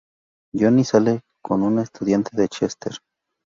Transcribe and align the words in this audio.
Jonny 0.55 0.83
sale 0.83 1.21
con 1.43 1.61
una 1.61 1.83
estudiante 1.83 2.35
de 2.35 2.47
Chester. 2.47 2.97